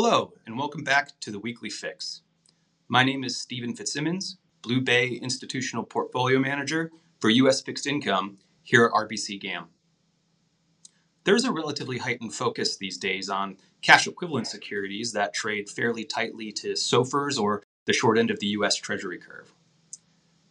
Hello, 0.00 0.32
and 0.46 0.56
welcome 0.56 0.84
back 0.84 1.18
to 1.18 1.32
the 1.32 1.40
Weekly 1.40 1.68
Fix. 1.68 2.22
My 2.86 3.02
name 3.02 3.24
is 3.24 3.36
Stephen 3.36 3.74
Fitzsimmons, 3.74 4.38
BlueBay 4.62 5.20
Institutional 5.20 5.82
Portfolio 5.82 6.38
Manager 6.38 6.92
for 7.18 7.30
U.S. 7.30 7.62
Fixed 7.62 7.84
Income 7.84 8.38
here 8.62 8.84
at 8.84 8.92
RBC 8.92 9.40
GAM. 9.40 9.70
There's 11.24 11.42
a 11.42 11.50
relatively 11.50 11.98
heightened 11.98 12.32
focus 12.32 12.76
these 12.76 12.96
days 12.96 13.28
on 13.28 13.56
cash 13.82 14.06
equivalent 14.06 14.46
securities 14.46 15.10
that 15.14 15.34
trade 15.34 15.68
fairly 15.68 16.04
tightly 16.04 16.52
to 16.52 16.74
SOFRs 16.74 17.36
or 17.36 17.64
the 17.86 17.92
short 17.92 18.18
end 18.18 18.30
of 18.30 18.38
the 18.38 18.54
U.S. 18.58 18.76
Treasury 18.76 19.18
curve. 19.18 19.52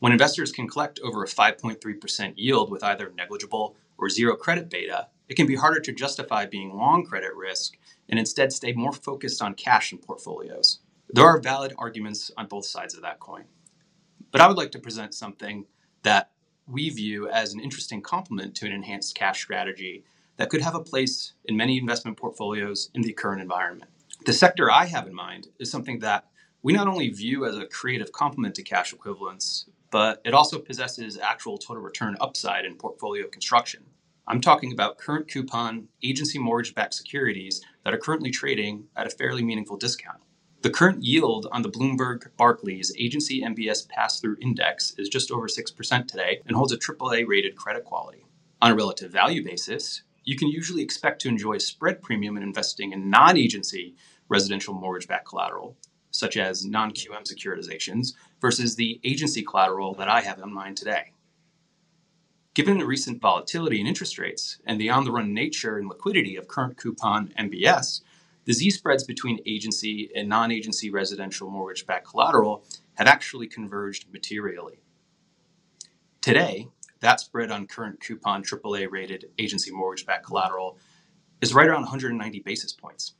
When 0.00 0.12
investors 0.12 0.52
can 0.52 0.68
collect 0.68 1.00
over 1.02 1.24
a 1.24 1.26
5.3% 1.26 2.34
yield 2.36 2.70
with 2.70 2.84
either 2.84 3.10
negligible 3.16 3.74
or 3.96 4.10
zero 4.10 4.36
credit 4.36 4.68
beta, 4.68 5.08
it 5.30 5.36
can 5.36 5.46
be 5.46 5.54
harder 5.54 5.78
to 5.78 5.92
justify 5.92 6.44
being 6.44 6.76
long 6.76 7.06
credit 7.06 7.34
risk 7.36 7.78
and 8.08 8.18
instead 8.18 8.52
stay 8.52 8.72
more 8.72 8.92
focused 8.92 9.40
on 9.40 9.54
cash 9.54 9.92
and 9.92 10.02
portfolios. 10.02 10.80
There 11.08 11.24
are 11.24 11.40
valid 11.40 11.72
arguments 11.78 12.32
on 12.36 12.48
both 12.48 12.66
sides 12.66 12.94
of 12.94 13.02
that 13.02 13.20
coin. 13.20 13.44
But 14.32 14.40
I 14.40 14.48
would 14.48 14.56
like 14.56 14.72
to 14.72 14.80
present 14.80 15.14
something 15.14 15.66
that 16.02 16.32
we 16.66 16.90
view 16.90 17.28
as 17.28 17.54
an 17.54 17.60
interesting 17.60 18.02
complement 18.02 18.56
to 18.56 18.66
an 18.66 18.72
enhanced 18.72 19.14
cash 19.14 19.40
strategy 19.40 20.04
that 20.36 20.50
could 20.50 20.62
have 20.62 20.74
a 20.74 20.82
place 20.82 21.34
in 21.44 21.56
many 21.56 21.78
investment 21.78 22.16
portfolios 22.16 22.90
in 22.94 23.02
the 23.02 23.12
current 23.12 23.40
environment. 23.40 23.90
The 24.26 24.32
sector 24.32 24.68
I 24.68 24.86
have 24.86 25.06
in 25.06 25.14
mind 25.14 25.46
is 25.60 25.70
something 25.70 26.00
that 26.00 26.26
we 26.62 26.72
not 26.72 26.88
only 26.88 27.08
view 27.08 27.46
as 27.46 27.56
a 27.56 27.66
creative 27.66 28.10
complement 28.10 28.56
to 28.56 28.64
cash 28.64 28.92
equivalents, 28.92 29.66
but 29.92 30.20
it 30.24 30.34
also 30.34 30.58
possesses 30.58 31.18
actual 31.18 31.56
total 31.56 31.84
return 31.84 32.16
upside 32.20 32.64
in 32.64 32.74
portfolio 32.74 33.28
construction. 33.28 33.84
I'm 34.30 34.40
talking 34.40 34.70
about 34.70 34.96
current 34.96 35.26
coupon 35.26 35.88
agency 36.04 36.38
mortgage 36.38 36.72
backed 36.72 36.94
securities 36.94 37.60
that 37.82 37.92
are 37.92 37.98
currently 37.98 38.30
trading 38.30 38.84
at 38.94 39.08
a 39.08 39.10
fairly 39.10 39.42
meaningful 39.42 39.76
discount. 39.76 40.20
The 40.62 40.70
current 40.70 41.02
yield 41.02 41.48
on 41.50 41.62
the 41.62 41.68
Bloomberg 41.68 42.28
Barclays 42.36 42.94
Agency 42.96 43.42
MBS 43.42 43.88
Pass 43.88 44.20
Through 44.20 44.36
Index 44.40 44.94
is 44.98 45.08
just 45.08 45.32
over 45.32 45.48
6% 45.48 46.06
today 46.06 46.42
and 46.46 46.56
holds 46.56 46.72
a 46.72 46.78
AAA 46.78 47.26
rated 47.26 47.56
credit 47.56 47.82
quality. 47.84 48.24
On 48.62 48.70
a 48.70 48.76
relative 48.76 49.10
value 49.10 49.42
basis, 49.42 50.04
you 50.22 50.36
can 50.36 50.46
usually 50.46 50.82
expect 50.82 51.20
to 51.22 51.28
enjoy 51.28 51.54
a 51.54 51.60
spread 51.60 52.00
premium 52.00 52.36
in 52.36 52.44
investing 52.44 52.92
in 52.92 53.10
non 53.10 53.36
agency 53.36 53.96
residential 54.28 54.74
mortgage 54.74 55.08
backed 55.08 55.26
collateral, 55.26 55.76
such 56.12 56.36
as 56.36 56.64
non 56.64 56.92
QM 56.92 57.24
securitizations, 57.28 58.12
versus 58.40 58.76
the 58.76 59.00
agency 59.02 59.42
collateral 59.42 59.92
that 59.94 60.08
I 60.08 60.20
have 60.20 60.38
in 60.38 60.52
mind 60.52 60.76
today. 60.76 61.14
Given 62.52 62.78
the 62.78 62.86
recent 62.86 63.20
volatility 63.20 63.80
in 63.80 63.86
interest 63.86 64.18
rates 64.18 64.58
and 64.66 64.80
the 64.80 64.90
on 64.90 65.04
the 65.04 65.12
run 65.12 65.32
nature 65.32 65.78
and 65.78 65.88
liquidity 65.88 66.34
of 66.34 66.48
current 66.48 66.76
coupon 66.76 67.32
MBS, 67.38 68.00
the 68.44 68.52
Z 68.52 68.70
spreads 68.70 69.04
between 69.04 69.38
agency 69.46 70.10
and 70.16 70.28
non 70.28 70.50
agency 70.50 70.90
residential 70.90 71.48
mortgage 71.48 71.86
backed 71.86 72.08
collateral 72.08 72.64
have 72.94 73.06
actually 73.06 73.46
converged 73.46 74.12
materially. 74.12 74.80
Today, 76.20 76.66
that 76.98 77.20
spread 77.20 77.52
on 77.52 77.68
current 77.68 78.00
coupon 78.00 78.42
AAA 78.42 78.90
rated 78.90 79.26
agency 79.38 79.70
mortgage 79.70 80.04
backed 80.04 80.26
collateral 80.26 80.76
is 81.40 81.54
right 81.54 81.68
around 81.68 81.82
190 81.82 82.40
basis 82.40 82.72
points. 82.72 83.14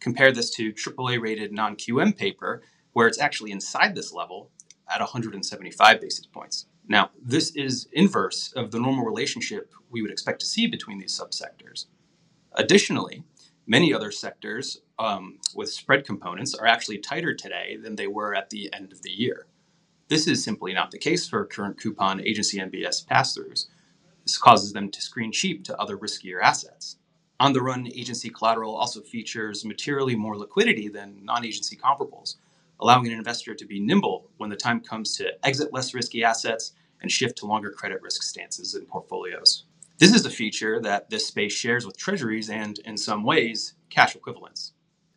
Compare 0.00 0.32
this 0.32 0.50
to 0.50 0.72
AAA 0.72 1.20
rated 1.20 1.52
non 1.52 1.76
QM 1.76 2.16
paper, 2.16 2.62
where 2.94 3.06
it's 3.06 3.20
actually 3.20 3.52
inside 3.52 3.94
this 3.94 4.12
level 4.12 4.50
at 4.92 5.00
175 5.00 6.00
basis 6.00 6.26
points. 6.26 6.66
Now, 6.86 7.10
this 7.20 7.50
is 7.56 7.88
inverse 7.92 8.52
of 8.52 8.70
the 8.70 8.78
normal 8.78 9.04
relationship 9.04 9.72
we 9.90 10.02
would 10.02 10.10
expect 10.10 10.40
to 10.40 10.46
see 10.46 10.66
between 10.66 10.98
these 10.98 11.18
subsectors. 11.18 11.86
Additionally, 12.52 13.24
many 13.66 13.92
other 13.92 14.10
sectors 14.10 14.82
um, 14.98 15.38
with 15.54 15.72
spread 15.72 16.04
components 16.04 16.54
are 16.54 16.66
actually 16.66 16.98
tighter 16.98 17.34
today 17.34 17.76
than 17.76 17.96
they 17.96 18.06
were 18.06 18.34
at 18.34 18.50
the 18.50 18.72
end 18.72 18.92
of 18.92 19.02
the 19.02 19.10
year. 19.10 19.46
This 20.08 20.26
is 20.26 20.44
simply 20.44 20.74
not 20.74 20.90
the 20.90 20.98
case 20.98 21.26
for 21.26 21.46
current 21.46 21.80
coupon 21.80 22.20
agency 22.20 22.58
MBS 22.58 23.06
pass 23.06 23.36
throughs. 23.36 23.66
This 24.22 24.36
causes 24.36 24.72
them 24.72 24.90
to 24.90 25.00
screen 25.00 25.32
cheap 25.32 25.64
to 25.64 25.78
other 25.78 25.96
riskier 25.96 26.42
assets. 26.42 26.98
On 27.40 27.52
the 27.52 27.62
run 27.62 27.88
agency 27.88 28.28
collateral 28.28 28.76
also 28.76 29.00
features 29.00 29.64
materially 29.64 30.14
more 30.14 30.36
liquidity 30.36 30.88
than 30.88 31.24
non 31.24 31.44
agency 31.44 31.76
comparables, 31.76 32.36
allowing 32.80 33.06
an 33.06 33.12
investor 33.12 33.54
to 33.54 33.66
be 33.66 33.80
nimble 33.80 34.30
when 34.36 34.50
the 34.50 34.56
time 34.56 34.80
comes 34.80 35.16
to 35.16 35.32
exit 35.46 35.72
less 35.72 35.94
risky 35.94 36.24
assets 36.24 36.72
and 37.00 37.10
shift 37.10 37.38
to 37.38 37.46
longer 37.46 37.70
credit 37.70 38.00
risk 38.02 38.22
stances 38.22 38.74
in 38.74 38.86
portfolios. 38.86 39.64
This 39.98 40.14
is 40.14 40.26
a 40.26 40.30
feature 40.30 40.80
that 40.80 41.08
this 41.10 41.26
space 41.26 41.52
shares 41.52 41.86
with 41.86 41.96
treasuries 41.96 42.50
and, 42.50 42.78
in 42.80 42.96
some 42.96 43.22
ways, 43.22 43.74
cash 43.90 44.16
equivalents. 44.16 44.72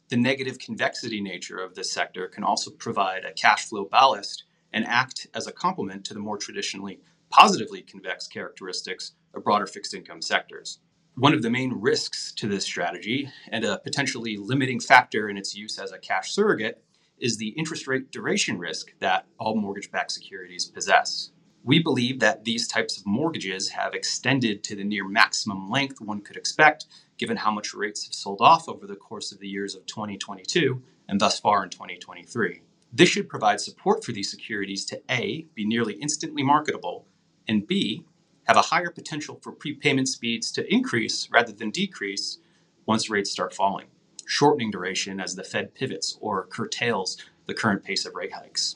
The 0.09 0.17
negative 0.17 0.59
convexity 0.59 1.19
nature 1.19 1.57
of 1.57 1.75
this 1.75 1.91
sector 1.91 2.27
can 2.27 2.43
also 2.43 2.71
provide 2.71 3.25
a 3.25 3.33
cash 3.33 3.65
flow 3.65 3.85
ballast 3.85 4.43
and 4.71 4.85
act 4.85 5.27
as 5.33 5.47
a 5.47 5.51
complement 5.51 6.05
to 6.05 6.13
the 6.13 6.19
more 6.19 6.37
traditionally 6.37 6.99
positively 7.29 7.81
convex 7.81 8.27
characteristics 8.27 9.13
of 9.33 9.43
broader 9.43 9.67
fixed 9.67 9.93
income 9.93 10.21
sectors. 10.21 10.79
One 11.15 11.33
of 11.33 11.41
the 11.41 11.49
main 11.49 11.73
risks 11.73 12.31
to 12.33 12.47
this 12.47 12.63
strategy, 12.63 13.29
and 13.51 13.65
a 13.65 13.79
potentially 13.79 14.37
limiting 14.37 14.79
factor 14.79 15.29
in 15.29 15.37
its 15.37 15.55
use 15.55 15.79
as 15.79 15.91
a 15.91 15.97
cash 15.97 16.31
surrogate, 16.31 16.83
is 17.19 17.37
the 17.37 17.49
interest 17.49 17.87
rate 17.87 18.11
duration 18.11 18.57
risk 18.57 18.93
that 18.99 19.25
all 19.39 19.55
mortgage 19.55 19.91
backed 19.91 20.11
securities 20.11 20.65
possess. 20.65 21.31
We 21.63 21.79
believe 21.79 22.19
that 22.19 22.45
these 22.45 22.67
types 22.67 22.97
of 22.97 23.05
mortgages 23.05 23.69
have 23.69 23.93
extended 23.93 24.63
to 24.63 24.75
the 24.75 24.83
near 24.83 25.07
maximum 25.07 25.69
length 25.69 25.99
one 25.99 26.21
could 26.21 26.37
expect, 26.37 26.85
given 27.17 27.37
how 27.37 27.51
much 27.51 27.73
rates 27.73 28.05
have 28.05 28.13
sold 28.13 28.39
off 28.41 28.69
over 28.69 28.87
the 28.87 28.95
course 28.95 29.31
of 29.31 29.39
the 29.39 29.49
years 29.49 29.75
of 29.75 29.85
2022 29.85 30.81
and 31.09 31.19
thus 31.19 31.39
far 31.39 31.63
in 31.63 31.69
2023. 31.69 32.61
This 32.93 33.09
should 33.09 33.27
provide 33.27 33.59
support 33.59 34.03
for 34.03 34.13
these 34.13 34.31
securities 34.31 34.85
to 34.85 35.01
A, 35.09 35.45
be 35.55 35.65
nearly 35.65 35.95
instantly 35.95 36.41
marketable, 36.41 37.05
and 37.47 37.67
B, 37.67 38.05
have 38.45 38.55
a 38.55 38.61
higher 38.61 38.89
potential 38.89 39.39
for 39.41 39.51
prepayment 39.51 40.07
speeds 40.07 40.51
to 40.53 40.73
increase 40.73 41.29
rather 41.29 41.51
than 41.51 41.69
decrease 41.69 42.37
once 42.85 43.09
rates 43.09 43.29
start 43.29 43.53
falling 43.53 43.87
shortening 44.27 44.69
duration 44.69 45.21
as 45.21 45.35
the 45.35 45.43
Fed 45.43 45.73
pivots 45.73 46.17
or 46.19 46.47
curtails 46.47 47.17
the 47.45 47.53
current 47.53 47.81
pace 47.81 48.05
of 48.05 48.13
rate 48.13 48.33
hikes. 48.33 48.75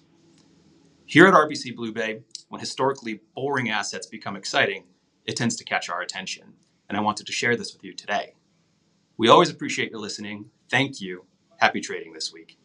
Here 1.06 1.28
at 1.28 1.34
RBC 1.34 1.76
BlueBay, 1.76 2.22
when 2.48 2.62
historically 2.62 3.20
boring 3.36 3.70
assets 3.70 4.08
become 4.08 4.38
exciting, 4.38 4.86
it 5.26 5.36
tends 5.36 5.58
to 5.58 5.66
catch 5.66 5.90
our 5.90 6.02
attention, 6.02 6.54
and 6.88 6.98
I 6.98 7.02
wanted 7.02 7.26
to 7.28 7.34
share 7.34 7.58
this 7.58 7.74
with 7.74 7.84
you 7.84 7.94
today. 7.94 8.34
We 9.18 9.28
always 9.28 9.50
appreciate 9.50 9.92
your 9.92 10.00
listening. 10.00 10.50
Thank 10.70 11.02
you. 11.02 11.26
Happy 11.58 11.82
trading 11.82 12.14
this 12.14 12.32
week. 12.32 12.58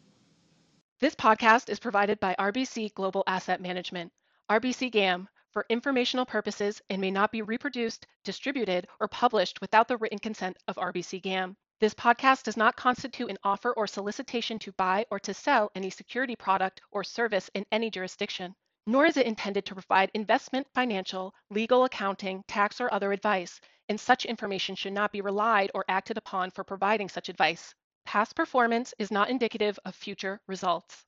This 1.01 1.13
podcast 1.13 1.69
is 1.69 1.79
provided 1.79 2.21
by 2.21 2.37
RBC 2.39 2.93
Global 2.93 3.25
Asset 3.27 3.59
Management, 3.59 4.13
RBC 4.49 4.93
GAM, 4.93 5.27
for 5.51 5.65
informational 5.69 6.25
purposes 6.25 6.81
and 6.89 7.01
may 7.01 7.11
not 7.11 7.33
be 7.33 7.41
reproduced, 7.41 8.07
distributed, 8.23 8.87
or 9.01 9.09
published 9.09 9.59
without 9.59 9.89
the 9.89 9.97
written 9.97 10.19
consent 10.19 10.55
of 10.69 10.77
RBC 10.77 11.21
GAM. 11.21 11.57
This 11.79 11.93
podcast 11.93 12.41
does 12.41 12.57
not 12.57 12.75
constitute 12.75 13.29
an 13.29 13.37
offer 13.43 13.71
or 13.71 13.85
solicitation 13.85 14.57
to 14.59 14.71
buy 14.71 15.05
or 15.11 15.19
to 15.19 15.31
sell 15.31 15.69
any 15.75 15.91
security 15.91 16.35
product 16.35 16.81
or 16.91 17.03
service 17.03 17.51
in 17.53 17.67
any 17.71 17.91
jurisdiction, 17.91 18.55
nor 18.87 19.05
is 19.05 19.15
it 19.15 19.27
intended 19.27 19.63
to 19.67 19.75
provide 19.75 20.09
investment, 20.15 20.67
financial, 20.73 21.35
legal, 21.51 21.83
accounting, 21.83 22.43
tax, 22.47 22.81
or 22.81 22.91
other 22.91 23.11
advice, 23.11 23.61
and 23.89 23.99
such 23.99 24.25
information 24.25 24.73
should 24.73 24.93
not 24.93 25.11
be 25.11 25.21
relied 25.21 25.69
or 25.75 25.85
acted 25.87 26.17
upon 26.17 26.49
for 26.49 26.63
providing 26.63 27.09
such 27.09 27.29
advice. 27.29 27.75
Past 28.05 28.35
performance 28.35 28.95
is 28.97 29.11
not 29.11 29.29
indicative 29.29 29.77
of 29.85 29.93
future 29.93 30.41
results. 30.47 31.05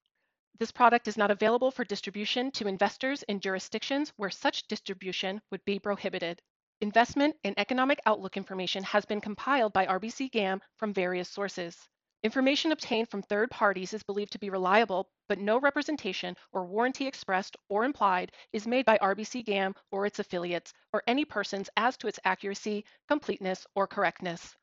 This 0.60 0.72
product 0.72 1.08
is 1.08 1.18
not 1.18 1.32
available 1.32 1.72
for 1.72 1.84
distribution 1.84 2.52
to 2.52 2.68
investors 2.68 3.24
in 3.24 3.40
jurisdictions 3.40 4.14
where 4.18 4.30
such 4.30 4.68
distribution 4.68 5.42
would 5.50 5.66
be 5.66 5.80
prohibited. 5.80 6.44
Investment 6.82 7.36
and 7.44 7.60
economic 7.60 8.00
outlook 8.06 8.38
information 8.38 8.84
has 8.84 9.04
been 9.04 9.20
compiled 9.20 9.74
by 9.74 9.86
RBC 9.86 10.32
GAM 10.32 10.62
from 10.78 10.94
various 10.94 11.28
sources. 11.28 11.90
Information 12.24 12.72
obtained 12.72 13.10
from 13.10 13.22
third 13.22 13.52
parties 13.52 13.94
is 13.94 14.02
believed 14.04 14.32
to 14.32 14.40
be 14.40 14.50
reliable, 14.50 15.10
but 15.28 15.40
no 15.40 15.60
representation 15.60 16.38
or 16.54 16.66
warranty 16.66 17.06
expressed 17.06 17.58
or 17.68 17.84
implied 17.84 18.32
is 18.54 18.66
made 18.66 18.86
by 18.86 18.98
RBC 19.00 19.44
GAM 19.44 19.76
or 19.92 20.06
its 20.06 20.20
affiliates 20.20 20.74
or 20.94 21.04
any 21.06 21.26
persons 21.26 21.70
as 21.76 21.98
to 21.98 22.08
its 22.08 22.20
accuracy, 22.24 22.86
completeness, 23.10 23.68
or 23.76 23.86
correctness. 23.86 24.56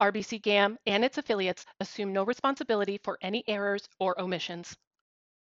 RBC 0.00 0.40
GAM 0.40 0.78
and 0.86 1.04
its 1.04 1.18
affiliates 1.18 1.66
assume 1.80 2.14
no 2.14 2.24
responsibility 2.24 2.96
for 2.96 3.18
any 3.20 3.44
errors 3.46 3.86
or 3.98 4.18
omissions. 4.18 4.74